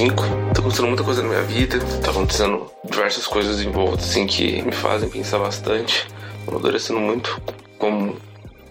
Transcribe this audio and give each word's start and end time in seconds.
5. 0.00 0.14
Tá 0.54 0.60
acontecendo 0.60 0.86
muita 0.86 1.04
coisa 1.04 1.22
na 1.22 1.28
minha 1.28 1.42
vida, 1.42 1.78
tá 2.02 2.10
acontecendo 2.10 2.72
diversas 2.82 3.26
coisas 3.26 3.60
em 3.60 3.70
volta, 3.70 4.02
assim, 4.02 4.26
que 4.26 4.62
me 4.62 4.72
fazem 4.72 5.10
pensar 5.10 5.38
bastante. 5.38 6.08
Eu 6.46 6.54
amadurecendo 6.54 6.98
muito 6.98 7.38
como 7.76 8.16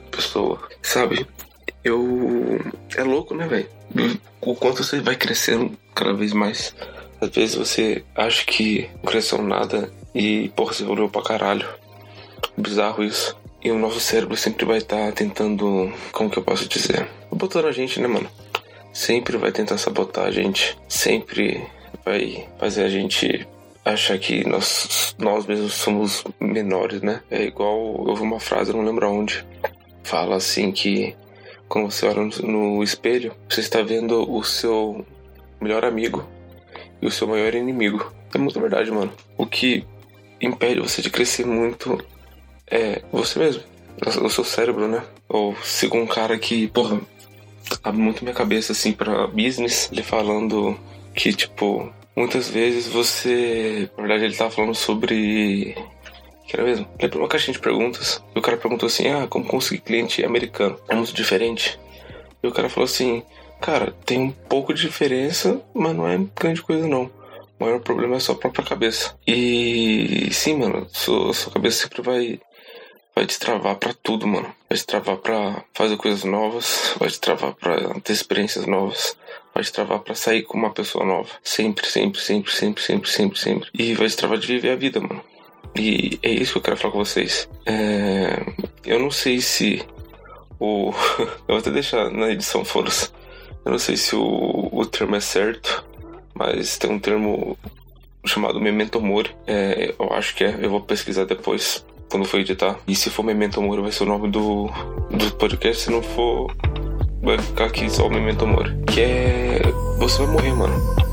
pessoa, 0.10 0.60
sabe? 0.82 1.28
Eu. 1.84 2.60
É 2.98 3.04
louco, 3.04 3.36
né, 3.36 3.48
velho? 3.48 3.70
O 4.42 4.56
quanto 4.56 4.84
você 4.84 5.02
vai 5.02 5.16
crescendo 5.16 5.78
cada 5.94 6.14
vez 6.14 6.34
mais. 6.34 6.74
Às 7.22 7.30
vezes 7.30 7.54
você 7.54 8.04
acha 8.16 8.44
que 8.44 8.90
não 8.96 9.12
cresceu 9.12 9.40
nada 9.44 9.94
e, 10.16 10.50
porra, 10.56 10.74
você 10.74 10.82
evoluiu 10.82 11.10
pra 11.10 11.22
caralho. 11.22 11.70
Bizarro 12.58 13.04
isso. 13.04 13.38
E 13.64 13.70
o 13.70 13.78
nosso 13.78 14.00
cérebro 14.00 14.36
sempre 14.36 14.66
vai 14.66 14.80
estar 14.80 15.06
tá 15.06 15.12
tentando. 15.12 15.94
Como 16.12 16.28
que 16.28 16.40
eu 16.40 16.44
posso 16.44 16.68
dizer? 16.68 17.08
Botando 17.32 17.68
a 17.68 17.72
gente, 17.72 18.02
né, 18.02 18.08
mano? 18.08 18.28
Sempre 19.00 19.38
vai 19.38 19.50
tentar 19.50 19.78
sabotar 19.78 20.26
a 20.26 20.30
gente. 20.30 20.78
Sempre 20.90 21.66
vai 22.04 22.46
fazer 22.60 22.84
a 22.84 22.90
gente 22.90 23.48
achar 23.86 24.20
que 24.20 24.46
nós, 24.46 25.16
nós 25.18 25.46
mesmos 25.46 25.74
somos 25.76 26.22
menores, 26.38 27.02
né? 27.02 27.22
É 27.32 27.44
igual. 27.44 28.04
Eu 28.06 28.14
vi 28.14 28.24
uma 28.24 28.42
frase, 28.42 28.74
não 28.74 28.84
lembro 28.84 29.08
aonde. 29.08 29.46
Fala 30.04 30.36
assim 30.36 30.74
que 30.74 31.16
quando 31.70 31.90
você 31.90 32.06
olha 32.08 32.30
no 32.44 32.84
espelho, 32.84 33.34
você 33.48 33.62
está 33.62 33.82
vendo 33.82 34.30
o 34.30 34.44
seu 34.44 35.06
melhor 35.62 35.86
amigo 35.86 36.28
e 37.02 37.08
o 37.08 37.12
seu 37.12 37.26
maior 37.26 37.56
inimigo. 37.56 38.12
É 38.36 38.38
muito 38.38 38.60
verdade, 38.60 38.92
mano. 38.92 39.14
O 39.38 39.46
que 39.46 39.86
impede 40.42 40.82
você 40.82 41.02
de 41.02 41.10
crescer 41.10 41.46
muito 41.46 42.04
é 42.68 43.02
você 43.14 43.40
mesmo. 43.40 43.64
O 44.22 44.30
seu 44.30 44.44
cérebro, 44.44 44.90
né? 44.90 45.02
Ou 45.30 45.56
sigo 45.64 45.98
um 45.98 46.06
cara 46.06 46.38
que, 46.38 46.68
porra, 46.68 47.00
abre 47.84 48.02
muito 48.02 48.24
minha 48.24 48.36
cabeça 48.36 48.72
assim 48.72 48.92
para 48.92 49.28
business, 49.28 49.90
ele 49.92 50.04
falando 50.04 50.78
que, 51.14 51.34
tipo, 51.34 51.92
muitas 52.16 52.50
vezes 52.50 52.88
você. 52.88 53.90
Na 53.98 54.04
verdade, 54.04 54.26
ele 54.26 54.36
tava 54.36 54.52
falando 54.52 54.76
sobre. 54.76 55.76
Que 56.48 56.56
era 56.56 56.64
mesmo? 56.64 56.88
Ele 56.98 57.06
abriu 57.06 57.22
uma 57.22 57.28
caixinha 57.28 57.54
de 57.54 57.60
perguntas. 57.60 58.24
E 58.36 58.40
o 58.40 58.42
cara 58.42 58.58
perguntou 58.58 58.88
assim: 58.88 59.08
Ah, 59.08 59.28
como 59.28 59.46
conseguir 59.46 59.82
cliente 59.82 60.24
americano? 60.24 60.80
É 60.88 60.96
muito 60.96 61.14
diferente. 61.14 61.80
E 62.44 62.48
o 62.48 62.52
cara 62.52 62.70
falou 62.70 62.86
assim: 62.86 63.24
Cara, 63.62 63.94
tem 64.06 64.20
um 64.20 64.32
pouco 64.32 64.74
de 64.74 64.82
diferença, 64.82 65.62
mas 65.74 65.96
não 65.96 66.08
é 66.08 66.20
grande 66.36 66.62
coisa 66.62 66.88
não. 66.88 67.12
O 67.60 67.66
maior 67.66 67.80
problema 67.82 68.16
é 68.16 68.18
a 68.18 68.22
sua 68.22 68.36
própria 68.36 68.66
cabeça. 68.66 69.16
E 69.28 70.30
sim, 70.32 70.56
mano, 70.56 70.88
sua, 70.92 71.34
sua 71.34 71.52
cabeça 71.52 71.84
sempre 71.84 72.02
vai 72.02 72.40
vai 73.20 73.26
te 73.26 73.38
travar 73.38 73.76
para 73.76 73.94
tudo, 73.94 74.26
mano. 74.26 74.50
Vai 74.70 74.78
te 74.78 74.86
travar 74.86 75.18
para 75.18 75.66
fazer 75.74 75.98
coisas 75.98 76.24
novas, 76.24 76.96
vai 76.98 77.10
te 77.10 77.20
travar 77.20 77.54
para 77.54 78.00
ter 78.00 78.14
experiências 78.14 78.66
novas, 78.66 79.18
vai 79.54 79.62
te 79.62 79.74
travar 79.74 80.00
para 80.00 80.16
sair 80.16 80.44
com 80.44 80.58
uma 80.58 80.70
pessoa 80.70 81.06
nova. 81.06 81.28
Sempre, 81.44 81.86
sempre, 81.86 82.22
sempre, 82.22 82.50
sempre, 82.50 82.82
sempre, 82.82 83.10
sempre, 83.12 83.38
sempre. 83.38 83.70
E 83.74 83.94
vai 83.94 84.08
te 84.08 84.16
travar 84.16 84.38
de 84.38 84.48
viver 84.48 84.72
a 84.72 84.76
vida, 84.78 85.02
mano. 85.02 85.22
E 85.76 86.18
é 86.24 86.30
isso 86.30 86.54
que 86.54 86.58
eu 86.60 86.62
quero 86.62 86.78
falar 86.78 86.94
com 86.94 87.04
vocês. 87.04 87.50
É... 87.66 88.42
Eu 88.86 89.00
não 89.00 89.12
sei 89.12 89.42
se 89.42 89.86
o. 90.58 90.94
eu 91.20 91.50
vou 91.50 91.58
até 91.58 91.72
deixar 91.72 92.10
na 92.10 92.30
edição 92.30 92.64
força. 92.64 93.12
Eu 93.66 93.74
não 93.74 93.80
sei 93.80 93.98
se 93.98 94.16
o, 94.16 94.70
o 94.72 94.86
termo 94.86 95.18
é 95.18 95.20
certo, 95.20 95.86
mas 96.34 96.78
tem 96.78 96.90
um 96.90 97.00
termo 97.00 97.58
chamado 98.26 98.62
Memento 98.62 99.02
Mori. 99.02 99.36
É, 99.46 99.94
eu 100.00 100.14
acho 100.14 100.34
que 100.36 100.46
é, 100.46 100.58
eu 100.62 100.70
vou 100.70 100.80
pesquisar 100.80 101.26
depois 101.26 101.86
quando 102.10 102.26
for 102.26 102.40
editar. 102.40 102.78
E 102.88 102.96
se 102.96 103.10
for 103.10 103.24
Memento 103.24 103.62
Mori 103.62 103.82
vai 103.82 103.92
ser 103.92 104.04
o 104.04 104.08
nome 104.08 104.30
do, 104.30 104.70
do 105.12 105.32
podcast, 105.38 105.84
se 105.84 105.92
não 105.92 106.02
for, 106.02 106.54
vai 107.22 107.38
ficar 107.38 107.66
aqui 107.66 107.90
só 107.90 108.10
Memento 108.10 108.46
Mori. 108.46 108.76
Que 108.88 109.02
é. 109.02 109.62
Você 110.00 110.24
vai 110.24 110.34
morrer, 110.34 110.54
mano. 110.54 111.09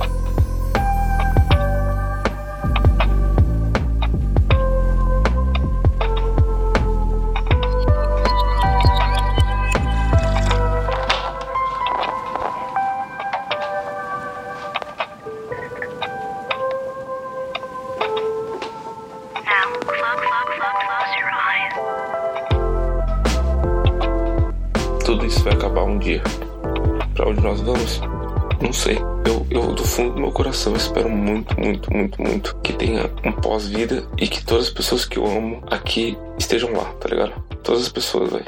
Sei. 28.87 28.99
Eu, 29.27 29.45
eu, 29.51 29.73
do 29.75 29.85
fundo 29.85 30.15
do 30.15 30.21
meu 30.21 30.31
coração, 30.31 30.77
espero 30.77 31.09
muito, 31.09 31.59
muito, 31.59 31.93
muito, 31.93 32.23
muito 32.23 32.57
que 32.63 32.73
tenha 32.73 33.11
um 33.25 33.33
pós-vida 33.33 34.09
e 34.17 34.29
que 34.29 34.45
todas 34.45 34.67
as 34.67 34.73
pessoas 34.73 35.05
que 35.05 35.19
eu 35.19 35.27
amo 35.27 35.63
aqui 35.69 36.17
estejam 36.39 36.73
lá, 36.73 36.85
tá 36.95 37.09
ligado? 37.09 37.33
Todas 37.65 37.83
as 37.83 37.89
pessoas, 37.89 38.31
velho. 38.31 38.47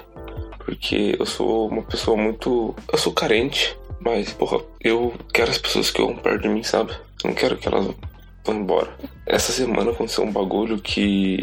Porque 0.59 1.17
eu 1.19 1.27
sou 1.27 1.69
uma 1.69 1.83
pessoa 1.83 2.17
muito. 2.17 2.75
Eu 2.93 2.99
sou 2.99 3.13
carente, 3.13 3.77
mas, 4.01 4.33
porra, 4.33 4.61
eu 4.81 5.13
quero 5.33 5.51
as 5.51 5.59
pessoas 5.59 5.91
que 5.91 6.01
eu 6.01 6.09
amo 6.09 6.21
perto 6.21 6.43
de 6.43 6.49
mim, 6.49 6.63
sabe? 6.63 6.93
Eu 7.25 7.31
não 7.31 7.35
quero 7.35 7.57
que 7.57 7.67
elas 7.67 7.89
vão 8.45 8.55
embora. 8.55 8.91
Essa 9.27 9.51
semana 9.51 9.91
aconteceu 9.91 10.23
um 10.23 10.31
bagulho 10.31 10.79
que 10.79 11.41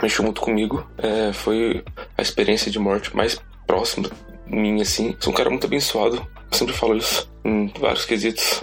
mexeu 0.00 0.22
muito 0.22 0.40
comigo. 0.40 0.86
É, 0.98 1.32
foi 1.32 1.82
a 2.16 2.22
experiência 2.22 2.70
de 2.70 2.78
morte 2.78 3.16
mais 3.16 3.40
próxima 3.66 4.08
minha, 4.52 4.82
assim. 4.82 5.16
Sou 5.18 5.32
um 5.32 5.36
cara 5.36 5.50
muito 5.50 5.66
abençoado. 5.66 6.16
Eu 6.16 6.58
sempre 6.58 6.74
falo 6.74 6.96
isso 6.96 7.30
em 7.44 7.72
vários 7.78 8.04
quesitos. 8.04 8.62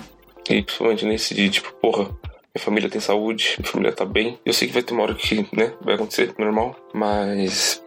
E 0.50 0.62
principalmente 0.62 1.06
nesse 1.06 1.34
de, 1.34 1.50
tipo, 1.50 1.74
porra, 1.82 2.06
minha 2.06 2.64
família 2.64 2.90
tem 2.90 3.02
saúde, 3.02 3.56
minha 3.58 3.72
família 3.72 3.94
tá 3.94 4.06
bem. 4.06 4.40
Eu 4.46 4.54
sei 4.54 4.68
que 4.68 4.74
vai 4.74 4.84
ter 4.84 4.94
uma 4.94 5.04
hora 5.04 5.16
que, 5.16 5.48
né, 5.54 5.74
vai 5.82 5.96
acontecer, 5.96 6.34
normal. 6.38 6.76
Mas 6.94 7.84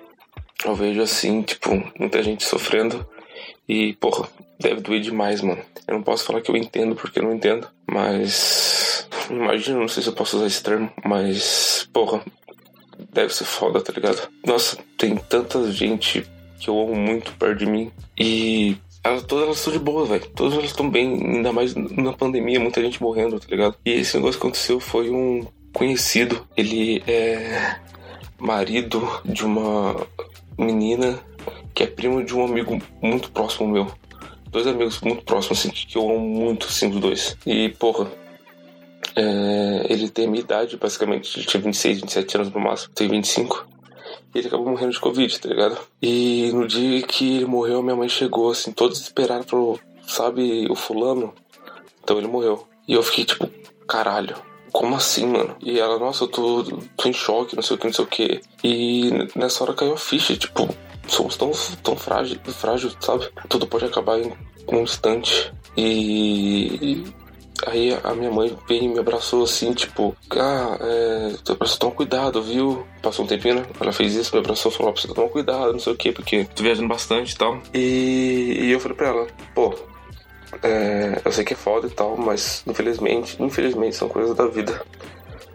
eu 0.65 0.75
vejo 0.75 1.03
assim, 1.03 1.43
tipo, 1.43 1.71
muita 1.99 2.23
gente 2.23 2.45
sofrendo. 2.45 3.07
E, 3.69 3.95
porra, 3.95 4.29
deve 4.61 4.81
doer 4.81 5.01
demais, 5.01 5.41
mano. 5.41 5.63
Eu 5.87 5.95
não 5.95 6.03
posso 6.03 6.25
falar 6.25 6.41
que 6.41 6.51
eu 6.51 6.57
entendo 6.57 6.95
porque 6.95 7.19
eu 7.19 7.25
não 7.25 7.35
entendo. 7.35 7.69
Mas. 7.87 9.09
Imagina, 9.31 9.79
não 9.79 9.89
sei 9.89 10.03
se 10.03 10.09
eu 10.09 10.15
posso 10.15 10.37
usar 10.37 10.47
esse 10.47 10.63
termo, 10.63 10.91
mas. 11.05 11.89
Porra, 11.93 12.23
deve 13.13 13.35
ser 13.35 13.45
foda, 13.45 13.81
tá 13.81 13.93
ligado? 13.93 14.29
Nossa, 14.47 14.79
tem 14.97 15.17
tanta 15.17 15.71
gente 15.73 16.25
que 16.63 16.71
eu 16.71 16.81
amo 16.81 16.95
muito 16.95 17.33
perto 17.33 17.59
de 17.59 17.67
mim. 17.67 17.91
E 18.17 18.77
elas, 19.03 19.25
todas 19.25 19.45
elas 19.45 19.59
estão 19.59 19.73
de 19.73 19.79
boa, 19.81 20.07
velho. 20.07 20.27
Todas 20.29 20.55
elas 20.55 20.67
estão 20.67 20.89
bem, 20.89 21.13
ainda 21.13 21.53
mais 21.53 21.75
na 21.75 22.13
pandemia, 22.13 22.61
muita 22.61 22.81
gente 22.81 23.03
morrendo, 23.03 23.41
tá 23.41 23.47
ligado? 23.51 23.77
E 23.85 23.91
esse 23.91 24.17
negócio 24.17 24.41
que 24.41 24.47
aconteceu 24.47 24.79
foi 24.79 25.11
um 25.11 25.45
conhecido. 25.73 26.47
Ele 26.57 27.03
é 27.07 27.81
marido 28.39 29.03
de 29.25 29.45
uma 29.45 30.07
menina 30.57 31.19
que 31.75 31.83
é 31.83 31.87
primo 31.87 32.25
de 32.25 32.35
um 32.35 32.45
amigo 32.45 32.81
muito 33.03 33.31
próximo 33.33 33.69
meu. 33.69 33.91
Dois 34.49 34.67
amigos 34.67 35.01
muito 35.01 35.25
próximos, 35.25 35.61
assim, 35.61 35.71
que 35.71 35.97
eu 35.97 36.05
amo 36.09 36.21
muito, 36.21 36.67
assim, 36.67 36.89
os 36.89 37.01
dois. 37.01 37.37
E, 37.45 37.71
porra, 37.71 38.07
é, 39.17 39.87
ele 39.89 40.09
tem 40.11 40.27
a 40.27 40.31
minha 40.31 40.43
idade, 40.43 40.77
basicamente. 40.77 41.39
Ele 41.39 41.47
tinha 41.47 41.63
26, 41.63 42.03
27 42.03 42.37
anos 42.37 42.53
no 42.53 42.61
máximo. 42.61 42.93
Tem 42.95 43.09
25. 43.09 43.72
E 44.35 44.39
ele 44.39 44.49
acabou 44.49 44.67
morrendo 44.67 44.93
de 44.93 45.01
Covid, 45.01 45.41
tá 45.41 45.49
ligado? 45.49 45.79
E 46.01 46.51
no 46.53 46.67
dia 46.67 47.03
que 47.03 47.37
ele 47.37 47.47
morreu, 47.47 47.83
minha 47.83 47.97
mãe 47.97 48.09
chegou, 48.09 48.51
assim, 48.51 48.73
toda 48.73 48.93
desesperada, 48.93 49.45
falou: 49.45 49.79
Sabe 50.07 50.67
o 50.71 50.75
fulano? 50.75 51.35
Então 52.03 52.19
ele 52.19 52.29
morreu. 52.29 52.67
E 52.89 52.95
eu 52.95 53.03
fiquei 53.03 53.25
tipo: 53.25 53.49
Caralho, 53.87 54.37
como 54.73 54.97
assim, 54.97 55.27
mano? 55.27 55.55
E 55.61 55.79
ela, 55.79 55.99
nossa, 55.99 56.25
eu 56.25 56.29
tô, 56.29 56.65
tô 56.97 57.09
em 57.09 57.13
choque, 57.13 57.55
não 57.55 57.63
sei 57.63 57.77
o 57.77 57.79
que, 57.79 57.87
não 57.87 57.93
sei 57.93 58.05
o 58.05 58.09
que. 58.09 58.41
E 58.65 59.11
nessa 59.37 59.63
hora 59.63 59.75
caiu 59.75 59.93
a 59.93 59.99
ficha, 59.99 60.35
tipo, 60.37 60.69
somos 61.07 61.37
tão, 61.37 61.51
tão 61.83 61.97
frágil, 61.97 62.41
frágil, 62.45 62.91
sabe? 63.01 63.29
Tudo 63.49 63.67
pode 63.67 63.85
acabar 63.85 64.19
em 64.19 64.33
um 64.69 64.83
instante. 64.83 65.53
E 65.77 67.05
Aí 67.67 67.97
a 68.03 68.15
minha 68.15 68.31
mãe 68.31 68.57
veio 68.69 68.85
e 68.85 68.89
me 68.89 68.99
abraçou 68.99 69.45
assim, 69.45 69.73
tipo, 69.73 70.17
ah, 70.33 70.77
é, 70.81 71.55
precisa 71.55 71.79
tomar 71.79 71.95
cuidado, 71.95 72.43
viu? 72.43 72.85
Passou 73.01 73.25
um 73.25 73.29
tempinho, 73.29 73.57
né? 73.57 73.67
Ela 73.81 73.93
fez 73.93 74.15
isso, 74.15 74.35
me 74.35 74.41
abraçou 74.41 74.71
falou, 74.73 74.93
precisa 74.93 75.15
tomar 75.15 75.29
cuidado, 75.29 75.73
não 75.73 75.79
sei 75.79 75.93
o 75.93 75.97
quê, 75.97 76.13
porque 76.13 76.45
tô 76.45 76.63
viajando 76.63 76.89
bastante 76.89 77.33
e 77.33 77.37
tal. 77.39 77.59
E, 77.73 78.59
e 78.63 78.71
eu 78.73 78.81
falei 78.81 78.97
pra 78.97 79.09
ela, 79.09 79.27
pô, 79.55 79.75
é, 80.63 81.21
eu 81.25 81.31
sei 81.31 81.45
que 81.45 81.53
é 81.53 81.57
foda 81.57 81.87
e 81.87 81.91
tal, 81.91 82.17
mas 82.17 82.65
infelizmente, 82.67 83.41
infelizmente 83.41 83.95
são 83.95 84.09
coisas 84.09 84.37
da 84.37 84.47
vida. 84.47 84.85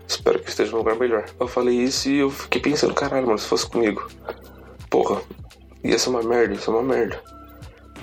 Espero 0.07 0.39
que 0.39 0.49
esteja 0.49 0.71
num 0.71 0.77
lugar 0.77 0.95
melhor. 0.95 1.25
Eu 1.38 1.47
falei 1.47 1.75
isso 1.75 2.09
e 2.09 2.19
eu 2.19 2.29
fiquei 2.29 2.61
pensando, 2.61 2.94
caralho, 2.94 3.25
mano, 3.25 3.38
se 3.38 3.47
fosse 3.47 3.67
comigo, 3.67 4.07
porra, 4.89 5.21
ia 5.83 5.99
ser 5.99 6.09
uma 6.09 6.23
merda, 6.23 6.53
ia 6.53 6.59
ser 6.61 6.69
uma 6.69 6.83
merda 6.83 7.21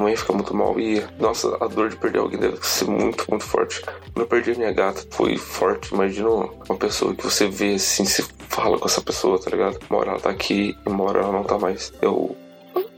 mãe 0.00 0.17
fica 0.17 0.32
muito 0.32 0.55
mal. 0.55 0.79
E, 0.79 1.05
nossa, 1.19 1.56
a 1.61 1.67
dor 1.67 1.88
de 1.88 1.96
perder 1.96 2.19
alguém 2.19 2.38
deve 2.38 2.64
ser 2.67 2.87
muito, 2.87 3.25
muito 3.29 3.44
forte. 3.44 3.82
Quando 3.82 4.20
eu 4.20 4.26
perdi 4.26 4.56
minha 4.56 4.73
gata, 4.73 5.06
foi 5.11 5.37
forte. 5.37 5.94
Imagina 5.94 6.29
uma 6.29 6.79
pessoa 6.79 7.14
que 7.14 7.25
você 7.25 7.49
vê 7.49 7.75
assim, 7.75 8.05
se 8.05 8.23
fala 8.49 8.79
com 8.79 8.87
essa 8.87 9.00
pessoa, 9.00 9.41
tá 9.41 9.50
ligado? 9.50 9.79
Uma 9.88 10.00
hora 10.00 10.11
ela 10.11 10.20
tá 10.20 10.31
aqui 10.31 10.76
e 10.85 10.88
uma 10.88 11.05
hora 11.05 11.20
ela 11.20 11.32
não 11.32 11.44
tá 11.44 11.58
mais. 11.58 11.93
Eu 12.00 12.37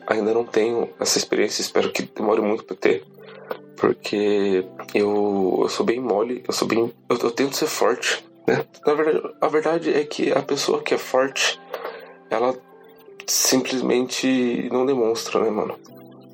ainda 0.06 0.32
não 0.32 0.44
tenho 0.44 0.88
essa 1.00 1.18
experiência, 1.18 1.60
espero 1.60 1.90
que 1.90 2.02
demore 2.02 2.40
muito 2.40 2.64
pra 2.64 2.76
ter. 2.76 3.04
Porque 3.76 4.64
eu, 4.94 5.60
eu 5.62 5.68
sou 5.68 5.84
bem 5.84 6.00
mole, 6.00 6.42
eu 6.46 6.52
sou 6.52 6.66
bem. 6.66 6.92
Eu, 7.08 7.18
eu 7.18 7.30
tento 7.30 7.56
ser 7.56 7.66
forte, 7.66 8.24
né? 8.46 8.64
Na 8.86 8.94
verdade, 8.94 9.34
a 9.40 9.48
verdade 9.48 9.92
é 9.92 10.04
que 10.04 10.32
a 10.32 10.42
pessoa 10.42 10.82
que 10.82 10.94
é 10.94 10.98
forte, 10.98 11.60
ela 12.30 12.54
simplesmente 13.26 14.68
não 14.72 14.86
demonstra, 14.86 15.40
né, 15.40 15.50
mano? 15.50 15.78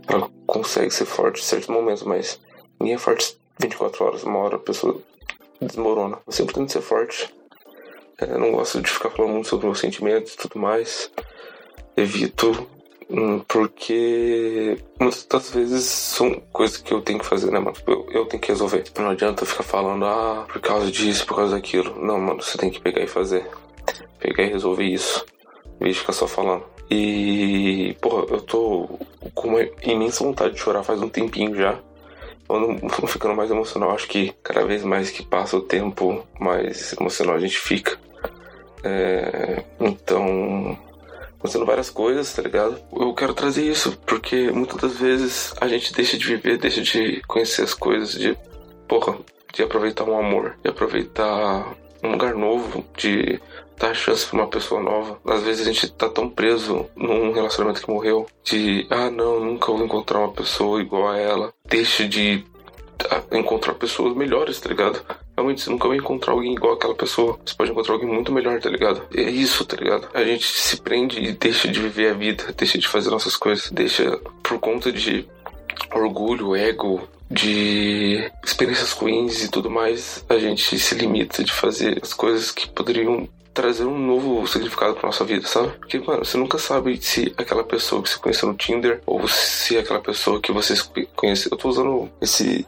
Ela 0.06 0.30
consegue 0.52 0.90
ser 0.90 1.06
forte 1.06 1.40
em 1.40 1.44
certos 1.44 1.68
momentos, 1.68 2.02
mas 2.02 2.38
ninguém 2.78 2.96
é 2.96 2.98
forte 2.98 3.38
24 3.58 4.04
horas, 4.04 4.22
uma 4.22 4.38
hora 4.38 4.56
a 4.56 4.58
pessoa 4.58 5.00
desmorona. 5.58 6.18
Eu 6.26 6.32
sempre 6.32 6.54
tento 6.54 6.70
ser 6.70 6.82
forte. 6.82 7.34
É, 8.18 8.26
não 8.36 8.52
gosto 8.52 8.82
de 8.82 8.90
ficar 8.90 9.08
falando 9.08 9.32
muito 9.32 9.48
sobre 9.48 9.64
meus 9.64 9.80
sentimentos 9.80 10.34
e 10.34 10.36
tudo 10.36 10.58
mais. 10.58 11.10
Evito 11.96 12.68
hum, 13.08 13.38
porque 13.48 14.76
muitas 15.00 15.24
das 15.24 15.50
vezes 15.50 15.84
são 15.84 16.34
coisas 16.52 16.76
que 16.76 16.92
eu 16.92 17.00
tenho 17.00 17.18
que 17.18 17.24
fazer, 17.26 17.50
né, 17.50 17.58
mano? 17.58 17.76
Eu, 17.86 18.06
eu 18.10 18.26
tenho 18.26 18.42
que 18.42 18.48
resolver. 18.48 18.84
Não 18.98 19.08
adianta 19.08 19.46
ficar 19.46 19.62
falando, 19.62 20.04
ah, 20.04 20.44
por 20.52 20.60
causa 20.60 20.90
disso, 20.90 21.24
por 21.26 21.36
causa 21.36 21.56
daquilo. 21.56 21.98
Não, 21.98 22.18
mano, 22.18 22.42
você 22.42 22.58
tem 22.58 22.70
que 22.70 22.80
pegar 22.80 23.00
e 23.00 23.06
fazer. 23.06 23.48
Pegar 24.18 24.42
e 24.42 24.50
resolver 24.50 24.84
isso. 24.84 25.24
Em 25.80 25.84
vez 25.84 25.94
de 25.94 26.00
ficar 26.00 26.12
só 26.12 26.26
falando. 26.26 26.64
E, 26.90 27.96
porra, 28.02 28.26
eu 28.28 28.42
tô 28.42 28.98
com 29.34 29.48
uma 29.48 29.62
imensa 29.82 30.24
vontade 30.24 30.54
de 30.54 30.60
chorar 30.60 30.82
faz 30.82 31.00
um 31.00 31.08
tempinho 31.08 31.54
já. 31.54 31.78
Quando 32.46 32.88
ficando 33.08 33.34
mais 33.34 33.50
emocional, 33.50 33.92
acho 33.92 34.08
que 34.08 34.34
cada 34.42 34.64
vez 34.64 34.82
mais 34.82 35.10
que 35.10 35.24
passa 35.24 35.56
o 35.56 35.62
tempo, 35.62 36.26
mais 36.38 36.92
emocional 36.98 37.36
a 37.36 37.40
gente 37.40 37.58
fica. 37.58 37.98
É, 38.84 39.62
então, 39.80 40.76
acontecendo 41.38 41.66
várias 41.66 41.90
coisas, 41.90 42.32
tá 42.32 42.42
ligado? 42.42 42.78
Eu 42.92 43.12
quero 43.14 43.34
trazer 43.34 43.64
isso, 43.64 43.98
porque 44.06 44.50
muitas 44.50 44.80
das 44.80 44.96
vezes 44.96 45.54
a 45.60 45.66
gente 45.66 45.92
deixa 45.92 46.16
de 46.16 46.24
viver, 46.24 46.58
deixa 46.58 46.80
de 46.80 47.20
conhecer 47.26 47.62
as 47.62 47.74
coisas, 47.74 48.12
de, 48.12 48.36
porra, 48.88 49.16
de 49.52 49.62
aproveitar 49.62 50.04
um 50.04 50.18
amor, 50.18 50.56
de 50.62 50.70
aproveitar 50.70 51.74
um 52.02 52.12
lugar 52.12 52.34
novo, 52.34 52.84
de 52.96 53.40
dar 53.82 53.94
chance 53.94 54.24
pra 54.24 54.38
uma 54.38 54.46
pessoa 54.46 54.80
nova. 54.80 55.18
Às 55.26 55.42
vezes 55.42 55.66
a 55.66 55.72
gente 55.72 55.92
tá 55.92 56.08
tão 56.08 56.30
preso 56.30 56.86
num 56.94 57.32
relacionamento 57.32 57.82
que 57.82 57.90
morreu, 57.90 58.26
de, 58.44 58.86
ah, 58.88 59.10
não, 59.10 59.40
nunca 59.40 59.72
vou 59.72 59.84
encontrar 59.84 60.20
uma 60.20 60.32
pessoa 60.32 60.80
igual 60.80 61.08
a 61.08 61.18
ela. 61.18 61.52
Deixa 61.68 62.06
de 62.06 62.44
ah, 63.10 63.22
encontrar 63.32 63.74
pessoas 63.74 64.16
melhores, 64.16 64.60
tá 64.60 64.68
ligado? 64.68 65.04
Realmente, 65.36 65.62
você 65.62 65.70
nunca 65.70 65.88
vai 65.88 65.96
encontrar 65.96 66.32
alguém 66.32 66.52
igual 66.52 66.74
aquela 66.74 66.94
pessoa. 66.94 67.38
Você 67.44 67.54
pode 67.56 67.72
encontrar 67.72 67.94
alguém 67.94 68.08
muito 68.08 68.30
melhor, 68.30 68.60
tá 68.60 68.70
ligado? 68.70 69.02
É 69.12 69.22
isso, 69.22 69.64
tá 69.64 69.76
ligado? 69.76 70.08
A 70.14 70.22
gente 70.22 70.46
se 70.46 70.76
prende 70.76 71.18
e 71.18 71.32
deixa 71.32 71.66
de 71.66 71.80
viver 71.80 72.10
a 72.10 72.14
vida, 72.14 72.54
deixa 72.56 72.78
de 72.78 72.86
fazer 72.86 73.10
nossas 73.10 73.36
coisas, 73.36 73.68
deixa 73.72 74.16
por 74.44 74.60
conta 74.60 74.92
de 74.92 75.26
orgulho, 75.92 76.54
ego, 76.54 77.08
de 77.28 78.30
experiências 78.44 78.92
ruins 78.92 79.42
e 79.42 79.50
tudo 79.50 79.70
mais, 79.70 80.24
a 80.28 80.38
gente 80.38 80.78
se 80.78 80.94
limita 80.94 81.42
de 81.42 81.52
fazer 81.52 81.98
as 82.00 82.12
coisas 82.12 82.50
que 82.52 82.68
poderiam 82.68 83.26
trazer 83.52 83.84
um 83.84 83.98
novo 83.98 84.46
significado 84.46 84.94
pra 84.94 85.06
nossa 85.06 85.24
vida, 85.24 85.46
sabe? 85.46 85.68
Porque, 85.78 85.98
mano, 85.98 86.24
você 86.24 86.36
nunca 86.36 86.58
sabe 86.58 86.96
se 87.02 87.34
aquela 87.36 87.64
pessoa 87.64 88.02
que 88.02 88.08
você 88.08 88.18
conheceu 88.18 88.48
no 88.48 88.54
Tinder 88.54 89.00
ou 89.06 89.26
se 89.28 89.76
aquela 89.76 90.00
pessoa 90.00 90.40
que 90.40 90.52
você 90.52 90.74
conheceu. 91.14 91.50
Eu 91.52 91.58
tô 91.58 91.68
usando 91.68 92.10
esse, 92.20 92.66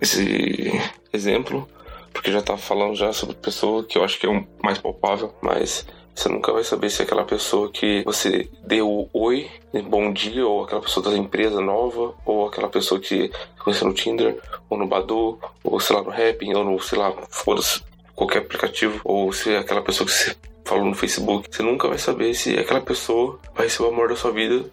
esse 0.00 0.72
exemplo 1.12 1.68
porque 2.12 2.32
já 2.32 2.42
tá 2.42 2.56
falando 2.56 2.96
já 2.96 3.12
sobre 3.12 3.36
pessoa 3.36 3.84
que 3.84 3.96
eu 3.96 4.02
acho 4.02 4.18
que 4.18 4.26
é 4.26 4.28
o 4.28 4.44
mais 4.62 4.78
palpável, 4.78 5.32
mas 5.40 5.86
você 6.14 6.28
nunca 6.28 6.52
vai 6.52 6.64
saber 6.64 6.90
se 6.90 7.00
aquela 7.00 7.24
pessoa 7.24 7.70
que 7.70 8.02
você 8.04 8.48
deu 8.66 9.08
oi, 9.12 9.48
bom 9.88 10.12
dia, 10.12 10.44
ou 10.44 10.64
aquela 10.64 10.80
pessoa 10.80 11.08
da 11.08 11.16
empresa 11.16 11.60
nova, 11.60 12.12
ou 12.26 12.48
aquela 12.48 12.68
pessoa 12.68 13.00
que 13.00 13.30
conheceu 13.62 13.86
no 13.86 13.94
Tinder, 13.94 14.36
ou 14.68 14.76
no 14.76 14.88
Badu, 14.88 15.38
ou 15.62 15.78
sei 15.78 15.94
lá, 15.94 16.02
no 16.02 16.10
Rapping, 16.10 16.54
ou 16.54 16.64
no, 16.64 16.80
sei 16.80 16.98
lá, 16.98 17.14
foda-se, 17.30 17.82
qualquer 18.18 18.38
aplicativo, 18.38 19.00
ou 19.04 19.32
se 19.32 19.54
é 19.54 19.58
aquela 19.58 19.80
pessoa 19.80 20.04
que 20.04 20.12
você 20.12 20.34
falou 20.64 20.84
no 20.84 20.94
Facebook. 20.94 21.48
Você 21.48 21.62
nunca 21.62 21.86
vai 21.86 21.98
saber 21.98 22.34
se 22.34 22.58
aquela 22.58 22.80
pessoa 22.80 23.38
vai 23.54 23.68
ser 23.68 23.82
o 23.82 23.86
amor 23.86 24.08
da 24.08 24.16
sua 24.16 24.32
vida 24.32 24.64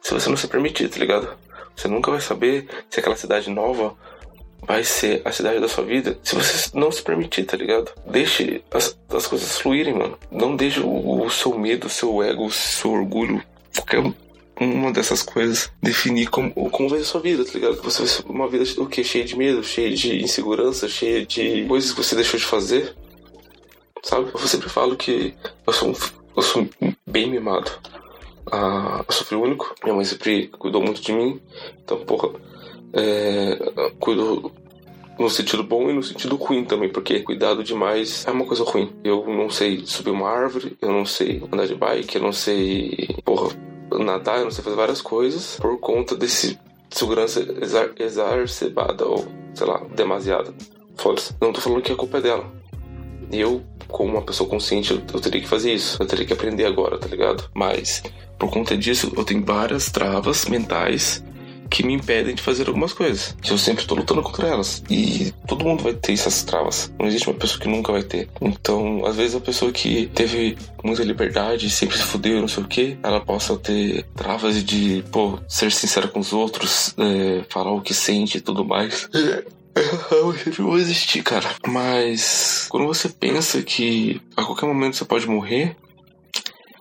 se 0.00 0.14
você 0.14 0.30
não 0.30 0.36
se 0.36 0.48
permitir, 0.48 0.88
tá 0.88 0.98
ligado? 0.98 1.28
Você 1.76 1.88
nunca 1.88 2.10
vai 2.10 2.20
saber 2.20 2.66
se 2.88 3.00
aquela 3.00 3.16
cidade 3.16 3.50
nova 3.50 3.94
vai 4.62 4.82
ser 4.82 5.20
a 5.24 5.30
cidade 5.30 5.60
da 5.60 5.68
sua 5.68 5.84
vida 5.84 6.18
se 6.22 6.34
você 6.34 6.70
não 6.72 6.90
se 6.90 7.02
permitir, 7.02 7.44
tá 7.44 7.56
ligado? 7.56 7.92
Deixe 8.06 8.62
as, 8.72 8.98
as 9.10 9.26
coisas 9.26 9.58
fluírem, 9.58 9.92
mano. 9.92 10.18
Não 10.30 10.56
deixe 10.56 10.80
o, 10.80 11.22
o 11.22 11.30
seu 11.30 11.58
medo, 11.58 11.88
o 11.88 11.90
seu 11.90 12.22
ego, 12.22 12.46
o 12.46 12.50
seu 12.50 12.92
orgulho, 12.92 13.42
qualquer 13.74 14.02
uma 14.58 14.90
dessas 14.90 15.22
coisas 15.22 15.70
definir 15.82 16.28
como, 16.28 16.52
como 16.70 16.88
vai 16.88 16.98
ser 16.98 17.04
a 17.04 17.08
sua 17.08 17.20
vida, 17.20 17.44
tá 17.44 17.52
ligado? 17.52 17.82
Você 17.82 17.98
vai 17.98 18.08
ser 18.08 18.24
uma 18.26 18.48
vida 18.48 18.64
o 18.78 18.86
quê? 18.86 19.04
Cheia 19.04 19.24
de 19.24 19.36
medo, 19.36 19.62
cheia 19.62 19.94
de 19.94 20.22
insegurança, 20.22 20.88
cheia 20.88 21.24
de 21.24 21.64
coisas 21.66 21.92
que 21.92 22.02
você 22.02 22.14
deixou 22.14 22.38
de 22.38 22.46
fazer. 22.46 22.94
Sabe? 24.02 24.30
Eu 24.32 24.40
sempre 24.40 24.68
falo 24.68 24.96
que 24.96 25.34
eu 25.66 25.72
sou, 25.72 25.90
um, 25.90 25.94
eu 26.36 26.42
sou 26.42 26.68
bem 27.06 27.30
mimado. 27.30 27.70
Ah, 28.50 29.04
eu 29.06 29.12
sou 29.12 29.26
filho 29.26 29.42
único, 29.42 29.74
minha 29.82 29.94
mãe 29.94 30.04
sempre 30.04 30.48
cuidou 30.48 30.82
muito 30.82 31.02
de 31.02 31.12
mim. 31.12 31.40
Então, 31.82 31.98
porra, 32.04 32.30
é, 32.92 33.90
cuido 33.98 34.52
no 35.18 35.30
sentido 35.30 35.62
bom 35.62 35.90
e 35.90 35.92
no 35.92 36.02
sentido 36.02 36.36
ruim 36.36 36.64
também, 36.64 36.90
porque 36.90 37.20
cuidado 37.20 37.64
demais 37.64 38.24
é 38.26 38.30
uma 38.30 38.44
coisa 38.44 38.64
ruim. 38.64 38.92
Eu 39.02 39.26
não 39.26 39.50
sei 39.50 39.84
subir 39.86 40.10
uma 40.10 40.28
árvore, 40.28 40.76
eu 40.80 40.90
não 40.90 41.04
sei 41.04 41.42
andar 41.52 41.66
de 41.66 41.74
bike, 41.74 42.16
eu 42.16 42.22
não 42.22 42.32
sei, 42.32 43.16
porra, 43.24 43.54
nadar, 43.92 44.38
eu 44.38 44.44
não 44.44 44.50
sei 44.50 44.62
fazer 44.62 44.76
várias 44.76 45.00
coisas 45.00 45.56
por 45.60 45.78
conta 45.78 46.16
desse 46.16 46.58
segurança 46.90 47.46
exacerbada 47.98 49.04
ou, 49.04 49.26
sei 49.54 49.66
lá, 49.66 49.82
demasiada. 49.94 50.52
Foda-se. 50.96 51.34
Não 51.40 51.52
tô 51.52 51.60
falando 51.60 51.82
que 51.82 51.92
a 51.92 51.96
culpa 51.96 52.18
é 52.18 52.22
dela. 52.22 52.52
Eu, 53.30 53.62
como 53.88 54.12
uma 54.12 54.22
pessoa 54.22 54.48
consciente, 54.48 54.92
eu, 54.92 55.02
eu 55.12 55.20
teria 55.20 55.40
que 55.40 55.48
fazer 55.48 55.74
isso. 55.74 56.02
Eu 56.02 56.06
teria 56.06 56.24
que 56.24 56.32
aprender 56.32 56.64
agora, 56.64 56.98
tá 56.98 57.06
ligado? 57.06 57.50
Mas, 57.52 58.02
por 58.38 58.50
conta 58.50 58.76
disso, 58.76 59.12
eu 59.16 59.24
tenho 59.24 59.44
várias 59.44 59.90
travas 59.90 60.46
mentais 60.46 61.22
que 61.68 61.84
me 61.84 61.94
impedem 61.94 62.34
de 62.34 62.42
fazer 62.42 62.68
algumas 62.68 62.92
coisas. 62.92 63.36
Eu 63.48 63.58
sempre 63.58 63.82
estou 63.82 63.96
lutando 63.96 64.22
contra 64.22 64.48
elas. 64.48 64.82
E 64.88 65.32
todo 65.46 65.64
mundo 65.64 65.82
vai 65.82 65.94
ter 65.94 66.12
essas 66.12 66.42
travas. 66.42 66.92
Não 66.98 67.06
existe 67.06 67.28
uma 67.28 67.38
pessoa 67.38 67.60
que 67.60 67.68
nunca 67.68 67.92
vai 67.92 68.02
ter. 68.02 68.28
Então, 68.40 69.04
às 69.06 69.16
vezes, 69.16 69.34
a 69.34 69.40
pessoa 69.40 69.72
que 69.72 70.06
teve 70.14 70.56
muita 70.82 71.02
liberdade, 71.02 71.68
sempre 71.70 71.96
se 71.96 72.04
fudeu, 72.04 72.40
não 72.40 72.48
sei 72.48 72.62
o 72.62 72.66
que, 72.66 72.98
ela 73.02 73.20
possa 73.20 73.56
ter 73.56 74.04
travas 74.14 74.62
de, 74.62 75.04
pô, 75.10 75.38
ser 75.48 75.72
sincera 75.72 76.08
com 76.08 76.20
os 76.20 76.32
outros, 76.32 76.94
é, 76.98 77.44
falar 77.48 77.72
o 77.72 77.80
que 77.80 77.94
sente 77.94 78.38
e 78.38 78.40
tudo 78.40 78.64
mais. 78.64 79.08
não 80.58 80.70
vai 80.70 80.80
existir, 80.80 81.22
cara. 81.22 81.50
Mas 81.66 82.66
quando 82.70 82.86
você 82.86 83.08
pensa 83.08 83.62
que 83.62 84.20
a 84.36 84.42
qualquer 84.44 84.66
momento 84.66 84.96
você 84.96 85.04
pode 85.04 85.28
morrer, 85.28 85.76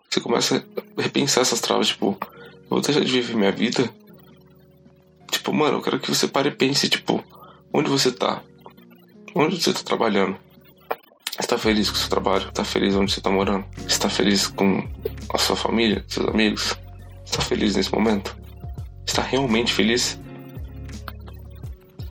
você 0.10 0.22
começa 0.22 0.64
a 0.98 1.02
repensar 1.02 1.42
essas 1.42 1.60
travas, 1.60 1.88
tipo, 1.90 2.18
eu 2.22 2.70
vou 2.70 2.82
deixar 2.82 3.02
de 3.02 3.12
viver 3.12 3.36
minha 3.36 3.52
vida 3.52 3.90
Tipo, 5.46 5.56
mano, 5.56 5.78
eu 5.78 5.82
quero 5.84 6.00
que 6.00 6.10
você 6.10 6.28
pare 6.28 6.50
e 6.50 6.52
pense, 6.52 6.90
tipo, 6.90 7.24
onde 7.72 7.88
você 7.88 8.12
tá? 8.12 8.42
Onde 9.36 9.62
você 9.62 9.72
tá 9.72 9.82
trabalhando? 9.84 10.36
Você 11.40 11.48
tá 11.48 11.56
feliz 11.56 11.88
com 11.88 11.96
o 11.96 12.00
seu 12.00 12.10
trabalho? 12.10 12.52
Tá 12.52 12.64
feliz 12.64 12.96
onde 12.96 13.12
você 13.12 13.22
tá 13.22 13.30
morando? 13.30 13.64
Você 13.88 14.00
tá 14.00 14.10
feliz 14.10 14.48
com 14.48 14.84
a 15.32 15.38
sua 15.38 15.56
família, 15.56 16.04
seus 16.08 16.28
amigos? 16.28 16.76
Você 17.24 17.38
tá 17.38 17.44
feliz 17.44 17.76
nesse 17.76 17.94
momento? 17.94 18.36
Você 19.06 19.18
tá 19.18 19.22
realmente 19.22 19.72
feliz? 19.72 20.20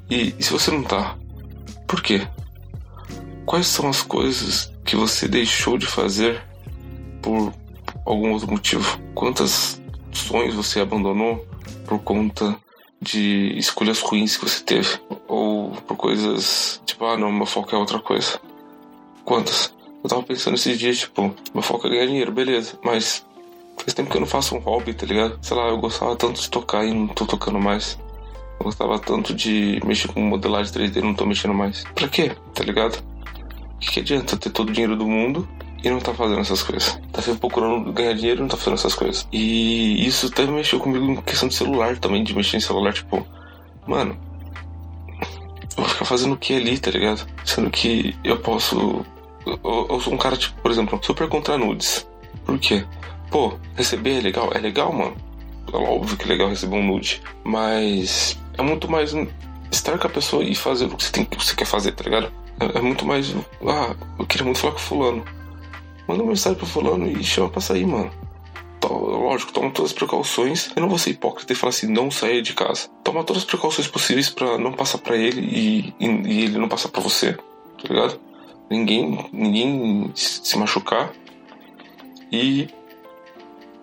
E, 0.09 0.33
e 0.38 0.41
se 0.41 0.53
você 0.53 0.71
não 0.71 0.85
tá, 0.85 1.19
por 1.88 2.00
quê? 2.03 2.29
Quais 3.45 3.67
são 3.67 3.88
as 3.88 4.00
coisas 4.00 4.73
que 4.85 4.95
você 4.95 5.26
deixou 5.26 5.76
de 5.76 5.87
fazer 5.87 6.41
por 7.21 7.53
algum 8.07 8.31
outro 8.31 8.49
motivo? 8.49 8.97
Quantas 9.12 9.83
sonhos 10.12 10.55
você 10.55 10.79
abandonou 10.79 11.45
por 11.85 11.99
conta 11.99 12.57
de 13.00 13.56
escolhas 13.58 14.00
ruins 14.00 14.36
que 14.36 14.48
você 14.48 14.62
teve. 14.62 14.98
Ou 15.28 15.70
por 15.86 15.96
coisas 15.96 16.80
tipo, 16.84 17.04
ah 17.04 17.16
não, 17.16 17.32
meu 17.32 17.46
foco 17.46 17.74
é 17.74 17.78
outra 17.78 17.98
coisa. 17.98 18.40
Quantas? 19.24 19.72
Eu 20.02 20.08
tava 20.10 20.22
pensando 20.22 20.54
esses 20.54 20.78
dias, 20.78 20.98
tipo, 20.98 21.34
meu 21.52 21.62
foco 21.62 21.86
é 21.86 21.90
ganhar 21.90 22.06
dinheiro, 22.06 22.30
beleza, 22.30 22.78
mas 22.84 23.24
faz 23.78 23.94
tempo 23.94 24.10
que 24.10 24.16
eu 24.16 24.20
não 24.20 24.26
faço 24.26 24.54
um 24.54 24.58
hobby, 24.58 24.92
tá 24.92 25.06
ligado? 25.06 25.38
Sei 25.40 25.56
lá, 25.56 25.68
eu 25.68 25.78
gostava 25.78 26.14
tanto 26.14 26.40
de 26.40 26.50
tocar 26.50 26.84
e 26.84 26.92
não 26.92 27.08
tô 27.08 27.24
tocando 27.24 27.58
mais. 27.58 27.98
Eu 28.60 28.64
gostava 28.64 28.98
tanto 28.98 29.34
de 29.34 29.80
mexer 29.84 30.08
com 30.08 30.20
modelagem 30.20 30.72
3D 30.72 30.96
e 30.96 31.02
não 31.02 31.14
tô 31.14 31.24
mexendo 31.24 31.54
mais. 31.54 31.84
Pra 31.94 32.06
quê? 32.06 32.32
Tá 32.54 32.62
ligado? 32.62 33.02
O 33.74 33.78
que, 33.78 33.92
que 33.92 34.00
adianta 34.00 34.36
ter 34.36 34.50
todo 34.50 34.68
o 34.68 34.72
dinheiro 34.72 34.96
do 34.96 35.06
mundo 35.06 35.48
e 35.85 35.91
não 35.91 36.00
tá 36.00 36.14
fazendo 36.14 36.41
essas 36.41 36.62
coisas. 36.62 36.99
Tá 37.12 37.21
sempre 37.21 37.41
procurando 37.41 37.93
ganhar 37.93 38.14
dinheiro 38.14 38.41
e 38.41 38.43
não 38.43 38.49
tá 38.49 38.57
fazendo 38.57 38.75
essas 38.75 38.95
coisas. 38.95 39.29
E 39.31 40.07
isso 40.07 40.26
até 40.26 40.47
mexeu 40.47 40.81
comigo 40.81 41.05
em 41.05 41.17
questão 41.17 41.47
de 41.49 41.55
celular 41.55 41.99
também, 41.99 42.25
de 42.25 42.35
mexer 42.35 42.57
em 42.57 42.61
celular, 42.61 42.95
tipo, 42.95 43.25
mano, 43.87 44.17
vou 45.76 45.87
ficar 45.87 46.07
fazendo 46.07 46.33
o 46.33 46.38
que 46.38 46.57
ali, 46.57 46.79
tá 46.79 46.91
ligado? 46.91 47.26
Sendo 47.45 47.71
que 47.71 48.17
eu 48.25 48.38
posso. 48.38 49.05
Eu, 49.47 49.87
eu, 49.91 50.00
sou 50.00 50.14
um 50.14 50.17
cara, 50.17 50.38
tipo, 50.38 50.59
por 50.62 50.71
exemplo, 50.71 50.99
super 51.03 51.29
contra 51.29 51.59
nudes. 51.59 52.09
Por 52.47 52.59
quê? 52.59 52.85
Pô, 53.31 53.55
receber 53.76 54.19
é 54.19 54.21
legal? 54.23 54.50
É 54.55 54.59
legal, 54.59 54.91
mano. 54.91 55.17
É 55.71 55.76
óbvio 55.76 56.17
que 56.17 56.25
é 56.25 56.29
legal 56.29 56.49
receber 56.49 56.76
um 56.76 56.87
nude. 56.87 57.21
Mas 57.45 58.38
é 58.57 58.62
muito 58.62 58.91
mais 58.91 59.14
estar 59.71 59.99
com 59.99 60.07
a 60.07 60.11
pessoa 60.11 60.43
e 60.43 60.55
fazer 60.55 60.87
o 60.87 60.97
que 60.97 61.05
você, 61.05 61.12
tem, 61.12 61.25
que 61.26 61.37
você 61.37 61.55
quer 61.55 61.67
fazer, 61.67 61.93
tá 61.93 62.05
ligado? 62.05 62.33
É, 62.59 62.79
é, 62.79 62.81
muito 62.81 63.05
mais. 63.05 63.35
Ah, 63.67 63.95
eu 64.19 64.26
queria 64.26 64.45
muito 64.45 64.61
falar 64.61 64.73
com 64.73 64.79
fulano. 64.79 65.25
Manda 66.06 66.23
uma 66.23 66.30
mensagem 66.30 66.58
pro 66.58 66.66
fulano 66.66 67.06
e 67.06 67.23
chama 67.25 67.49
pra 67.49 67.61
sair, 67.61 67.87
mano. 67.87 68.11
Lógico, 68.88 69.52
toma 69.52 69.70
todas 69.70 69.90
as 69.90 69.96
precauções. 69.96 70.70
Eu 70.76 70.82
não 70.82 70.88
vou 70.88 70.99
ser 70.99 71.11
hipócrita 71.11 71.52
e 71.52 71.56
falar 71.56 71.70
assim, 71.70 71.87
não 71.87 72.11
saia 72.11 72.42
de 72.42 72.52
casa. 72.52 72.88
Toma 73.02 73.25
todas 73.25 73.42
as 73.42 73.49
precauções 73.49 73.88
possíveis 73.88 74.28
para 74.28 74.58
não 74.58 74.73
passar 74.73 74.99
para 74.99 75.16
ele 75.16 75.40
e, 75.40 75.94
e, 75.99 76.06
e, 76.06 76.44
ele 76.44 76.58
não 76.58 76.68
passar 76.68 76.90
para 76.90 77.00
você, 77.00 77.32
tá 77.32 77.88
ligado? 77.88 78.20
Ninguém, 78.70 79.28
ninguém 79.32 80.11
se 80.14 80.58
machucar. 80.58 81.12
E 82.30 82.68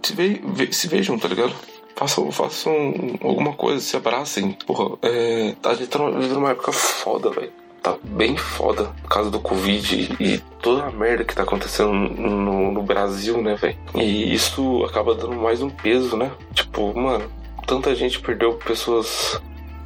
se, 0.04 0.14
ve, 0.14 0.74
se 0.74 0.88
vejam, 0.88 1.18
tá 1.18 1.28
ligado? 1.28 1.54
Façam, 1.96 2.32
façam 2.32 2.74
alguma 3.22 3.54
coisa, 3.54 3.80
se 3.80 3.96
abracem. 3.98 4.52
Porra, 4.66 4.98
é, 5.02 5.56
a 5.64 5.74
gente 5.74 5.88
tá 5.88 6.00
vivendo 6.10 6.38
uma 6.38 6.52
época 6.52 6.72
foda, 6.72 7.30
velho. 7.32 7.61
Tá 7.82 7.98
bem 8.04 8.38
foda 8.38 8.86
por 9.02 9.10
causa 9.10 9.32
do 9.32 9.40
Covid 9.40 10.16
e 10.20 10.38
toda 10.62 10.84
a 10.84 10.92
merda 10.92 11.24
que 11.24 11.34
tá 11.34 11.42
acontecendo 11.42 11.92
no, 11.92 12.72
no 12.72 12.84
Brasil, 12.84 13.42
né, 13.42 13.56
velho? 13.56 13.76
E 13.96 14.34
isso 14.34 14.86
acaba 14.86 15.16
dando 15.16 15.36
mais 15.36 15.62
um 15.64 15.70
peso, 15.70 16.16
né? 16.16 16.32
Tipo, 16.54 16.94
mano, 16.98 17.32
tanta 17.66 17.96
gente 17.96 18.20
perdeu 18.20 18.54
pessoas 18.54 19.42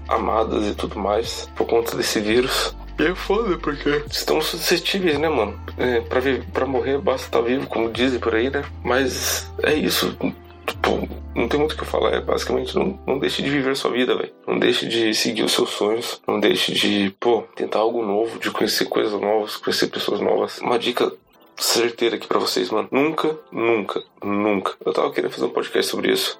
amadas 0.09 0.67
e 0.67 0.75
tudo 0.75 0.99
mais 0.99 1.49
por 1.55 1.65
conta 1.65 1.95
desse 1.95 2.19
vírus. 2.19 2.75
E 2.99 3.03
é 3.03 3.15
foda, 3.15 3.57
porque 3.57 4.03
estão 4.09 4.41
suscetíveis, 4.41 5.17
né, 5.17 5.29
mano? 5.29 5.59
É, 5.77 6.01
pra, 6.01 6.21
pra 6.53 6.65
morrer 6.65 6.97
basta 6.97 7.27
estar 7.27 7.39
tá 7.39 7.45
vivo, 7.45 7.67
como 7.67 7.91
dizem 7.91 8.19
por 8.19 8.35
aí, 8.35 8.49
né? 8.49 8.63
Mas 8.83 9.51
é 9.63 9.73
isso. 9.73 10.17
Tipo, 10.65 11.07
não 11.35 11.47
tem 11.47 11.59
muito 11.59 11.73
o 11.73 11.75
que 11.75 11.83
eu 11.83 11.87
falar. 11.87 12.13
É 12.13 12.21
basicamente 12.21 12.75
não, 12.75 12.99
não 13.05 13.19
deixe 13.19 13.41
de 13.41 13.49
viver 13.49 13.75
sua 13.75 13.91
vida, 13.91 14.15
velho. 14.15 14.33
Não 14.47 14.57
deixe 14.57 14.87
de 14.87 15.13
seguir 15.13 15.43
os 15.43 15.51
seus 15.51 15.69
sonhos. 15.69 16.21
Não 16.27 16.39
deixe 16.39 16.73
de, 16.73 17.13
pô, 17.19 17.43
tentar 17.55 17.79
algo 17.79 18.03
novo, 18.03 18.39
de 18.39 18.49
conhecer 18.51 18.85
coisas 18.85 19.19
novas, 19.19 19.57
conhecer 19.57 19.87
pessoas 19.87 20.21
novas. 20.21 20.59
Uma 20.59 20.79
dica 20.79 21.11
certeira 21.57 22.15
aqui 22.15 22.27
para 22.27 22.39
vocês, 22.39 22.69
mano. 22.69 22.87
Nunca, 22.91 23.37
nunca, 23.51 24.01
nunca. 24.23 24.73
Eu 24.85 24.93
tava 24.93 25.11
querendo 25.11 25.31
fazer 25.31 25.45
um 25.45 25.49
podcast 25.49 25.91
sobre 25.91 26.11
isso, 26.11 26.37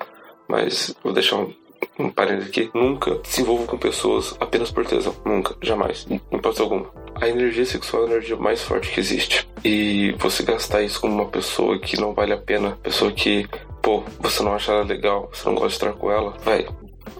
mas 0.48 0.96
vou 1.04 1.14
deixar 1.14 1.38
um 1.38 1.54
um 2.00 2.10
parênteses 2.10 2.50
aqui, 2.50 2.70
nunca 2.74 3.20
se 3.24 3.42
envolva 3.42 3.66
com 3.66 3.78
pessoas 3.78 4.36
apenas 4.40 4.72
por 4.72 4.86
tesão. 4.86 5.16
Nunca, 5.26 5.56
jamais, 5.62 6.06
em 6.10 6.20
hipótese 6.32 6.62
alguma. 6.62 6.90
A 7.16 7.28
energia 7.30 7.66
sexual 7.66 8.04
é 8.04 8.06
a 8.06 8.10
energia 8.12 8.36
mais 8.36 8.62
forte 8.62 8.92
que 8.92 9.00
existe. 9.00 9.48
E 9.64 10.14
você 10.20 10.44
gastar 10.44 10.82
isso 10.82 11.00
com 11.00 11.08
uma 11.08 11.28
pessoa 11.28 11.80
que 11.80 12.00
não 12.00 12.14
vale 12.14 12.34
a 12.34 12.38
pena, 12.38 12.78
pessoa 12.84 13.12
que, 13.12 13.48
pô, 13.86 14.04
você 14.20 14.42
não 14.42 14.56
acha 14.56 14.72
ela 14.72 14.84
legal, 14.84 15.30
você 15.32 15.48
não 15.48 15.54
gosta 15.54 15.70
de 15.70 15.76
estar 15.76 15.94
com 15.94 16.12
ela, 16.12 16.32
vai, 16.44 16.68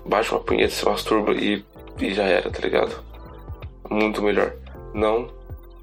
baixa 0.04 0.34
uma 0.34 0.44
punheta, 0.44 0.74
se 0.74 0.84
masturba 0.84 1.32
e, 1.34 1.64
e 2.00 2.12
já 2.12 2.24
era, 2.24 2.50
tá 2.50 2.60
ligado? 2.60 3.04
Muito 3.88 4.20
melhor. 4.24 4.52
Não, 4.92 5.30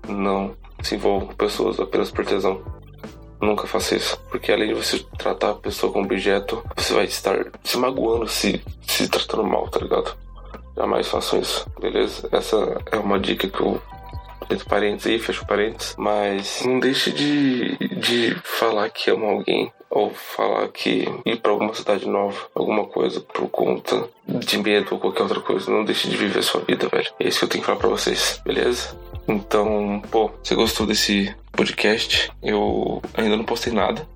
não 0.08 0.56
se 0.82 0.96
envolva 0.96 1.26
com 1.26 1.34
pessoas 1.34 1.78
apenas 1.78 2.10
por 2.10 2.26
tesão. 2.26 2.60
Nunca 3.40 3.68
faça 3.68 3.94
isso. 3.94 4.20
Porque 4.28 4.50
além 4.50 4.68
de 4.68 4.74
você 4.74 4.98
tratar 5.16 5.50
a 5.50 5.54
pessoa 5.54 5.92
como 5.92 6.04
objeto, 6.04 6.64
você 6.76 6.92
vai 6.92 7.04
estar 7.04 7.46
se 7.62 7.78
magoando, 7.78 8.26
se, 8.26 8.60
se 8.82 9.08
tratando 9.08 9.44
mal, 9.44 9.68
tá 9.68 9.78
ligado? 9.78 10.16
Jamais 10.76 11.06
façam 11.06 11.38
isso, 11.40 11.64
beleza? 11.80 12.28
Essa 12.32 12.56
é 12.90 12.96
uma 12.96 13.20
dica 13.20 13.48
que 13.48 13.60
eu 13.60 13.80
entre 14.52 14.68
parênteses 14.68 15.06
aí, 15.06 15.18
fecho 15.18 15.46
parênteses. 15.46 15.94
Mas 15.98 16.62
não 16.64 16.78
deixe 16.78 17.10
de, 17.10 17.76
de 17.96 18.34
falar 18.44 18.90
que 18.90 19.10
ama 19.10 19.26
alguém 19.26 19.72
ou 19.90 20.10
falar 20.10 20.68
que 20.68 21.06
ir 21.26 21.36
para 21.36 21.52
alguma 21.52 21.74
cidade 21.74 22.08
nova, 22.08 22.38
alguma 22.54 22.86
coisa 22.86 23.20
por 23.20 23.48
conta 23.48 24.08
de 24.26 24.58
medo 24.58 24.88
ou 24.92 24.98
qualquer 24.98 25.22
outra 25.22 25.40
coisa. 25.40 25.70
Não 25.70 25.84
deixe 25.84 26.08
de 26.08 26.16
viver 26.16 26.38
a 26.38 26.42
sua 26.42 26.62
vida, 26.62 26.88
velho. 26.88 27.10
É 27.20 27.28
isso 27.28 27.40
que 27.40 27.44
eu 27.44 27.48
tenho 27.48 27.62
que 27.62 27.66
falar 27.66 27.78
pra 27.78 27.88
vocês, 27.88 28.40
beleza? 28.44 28.96
Então, 29.28 30.02
pô, 30.10 30.30
você 30.42 30.54
gostou 30.54 30.86
desse 30.86 31.34
podcast? 31.52 32.30
Eu 32.42 33.02
ainda 33.14 33.36
não 33.36 33.44
postei 33.44 33.72
nada. 33.72 34.06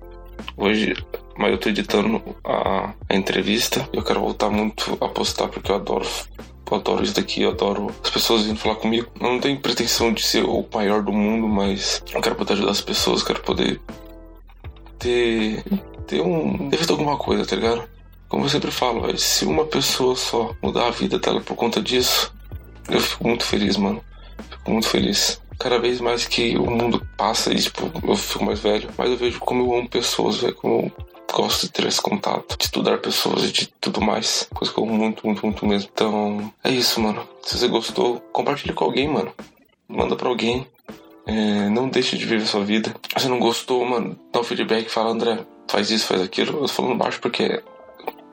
Hoje, 0.57 0.95
mas 1.37 1.51
eu 1.51 1.57
tô 1.57 1.69
editando 1.69 2.21
a 2.43 2.93
entrevista. 3.09 3.87
Eu 3.93 4.03
quero 4.03 4.19
voltar 4.19 4.49
muito 4.49 4.97
a 4.99 5.07
postar 5.07 5.47
porque 5.47 5.71
eu 5.71 5.75
adoro 5.75 6.07
eu 6.73 6.77
adoro 6.77 7.03
isso 7.03 7.15
daqui, 7.15 7.41
eu 7.41 7.51
adoro 7.51 7.93
as 8.03 8.09
pessoas 8.09 8.43
vindo 8.43 8.59
falar 8.59 8.75
comigo. 8.75 9.07
Eu 9.19 9.29
não 9.29 9.39
tenho 9.39 9.59
pretensão 9.59 10.13
de 10.13 10.23
ser 10.23 10.43
o 10.43 10.65
maior 10.73 11.01
do 11.01 11.11
mundo, 11.11 11.47
mas 11.47 12.01
eu 12.13 12.21
quero 12.21 12.35
poder 12.35 12.53
ajudar 12.53 12.71
as 12.71 12.81
pessoas, 12.81 13.23
quero 13.23 13.41
poder 13.41 13.79
ter. 14.99 15.63
ter 16.05 16.21
um. 16.21 16.69
ter 16.69 16.77
feito 16.77 16.91
alguma 16.91 17.17
coisa, 17.17 17.45
tá 17.45 17.55
ligado? 17.55 17.83
Como 18.27 18.43
eu 18.43 18.49
sempre 18.49 18.71
falo, 18.71 19.01
véio, 19.01 19.17
se 19.17 19.45
uma 19.45 19.65
pessoa 19.65 20.15
só 20.15 20.53
mudar 20.61 20.87
a 20.87 20.91
vida 20.91 21.17
dela 21.17 21.39
por 21.39 21.55
conta 21.55 21.81
disso, 21.81 22.33
eu 22.89 22.99
fico 22.99 23.27
muito 23.27 23.45
feliz, 23.45 23.77
mano. 23.77 24.01
Fico 24.49 24.71
muito 24.71 24.87
feliz. 24.87 25.41
Cada 25.59 25.79
vez 25.79 26.01
mais 26.01 26.27
que 26.27 26.57
o 26.57 26.69
mundo 26.69 27.05
passa 27.17 27.53
e, 27.53 27.57
tipo, 27.57 27.89
eu 28.05 28.15
fico 28.15 28.43
mais 28.43 28.59
velho, 28.59 28.89
mas 28.97 29.09
eu 29.09 29.17
vejo 29.17 29.39
como 29.39 29.63
eu 29.63 29.79
amo 29.79 29.89
pessoas, 29.89 30.37
velho. 30.37 30.55
Como 30.55 30.91
gosto 31.31 31.63
de 31.63 31.71
ter 31.71 31.85
esse 31.85 32.01
contato, 32.01 32.57
de 32.57 32.65
estudar 32.65 32.97
pessoas 32.99 33.43
e 33.43 33.51
de 33.51 33.67
tudo 33.67 34.01
mais. 34.01 34.47
Coisa 34.53 34.73
que 34.73 34.79
eu 34.79 34.85
muito, 34.85 35.25
muito, 35.25 35.45
muito 35.45 35.65
mesmo. 35.65 35.89
Então, 35.93 36.53
é 36.63 36.71
isso, 36.71 36.99
mano. 36.99 37.27
Se 37.43 37.57
você 37.57 37.67
gostou, 37.67 38.19
compartilhe 38.31 38.73
com 38.73 38.85
alguém, 38.85 39.07
mano. 39.07 39.31
Manda 39.87 40.15
pra 40.15 40.29
alguém. 40.29 40.67
É, 41.25 41.69
não 41.69 41.89
deixe 41.89 42.17
de 42.17 42.25
viver 42.25 42.43
a 42.43 42.47
sua 42.47 42.63
vida. 42.63 42.95
Se 43.17 43.27
não 43.27 43.39
gostou, 43.39 43.83
mano, 43.85 44.17
dá 44.31 44.39
um 44.39 44.43
feedback, 44.43 44.89
fala, 44.89 45.11
André, 45.11 45.45
faz 45.67 45.91
isso, 45.91 46.07
faz 46.07 46.21
aquilo. 46.21 46.57
Eu 46.57 46.61
tô 46.61 46.67
falando 46.69 46.97
baixo 46.97 47.19
porque 47.19 47.43
é 47.43 47.63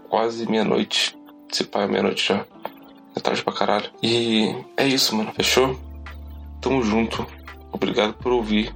quase 0.08 0.48
meia-noite. 0.48 1.16
Se 1.50 1.64
pá, 1.64 1.82
é 1.82 1.86
meia-noite 1.86 2.28
já. 2.28 2.44
É 3.16 3.20
tarde 3.20 3.42
pra 3.42 3.52
caralho. 3.52 3.90
E 4.02 4.54
é 4.76 4.86
isso, 4.86 5.14
mano. 5.16 5.32
Fechou? 5.34 5.78
Tamo 6.60 6.82
junto. 6.82 7.26
Obrigado 7.72 8.14
por 8.14 8.32
ouvir. 8.32 8.74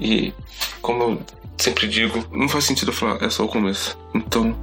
E 0.00 0.32
como 0.80 1.02
eu 1.02 1.20
sempre 1.58 1.88
digo, 1.88 2.24
não 2.32 2.48
faz 2.48 2.64
sentido 2.64 2.92
falar, 2.92 3.22
é 3.22 3.30
só 3.30 3.44
o 3.44 3.48
começo. 3.48 3.98
Então, 4.14 4.56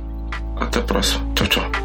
até 0.56 0.80
a 0.80 0.84
próxima. 0.84 1.26
Tchau, 1.36 1.48
tchau. 1.48 1.83